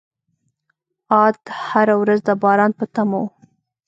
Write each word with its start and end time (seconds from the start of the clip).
عاد 1.13 1.37
هره 1.65 1.95
ورځ 2.01 2.19
د 2.25 2.29
باران 2.43 2.71
په 2.79 2.85
تمه 2.93 3.15
وو. 3.21 3.27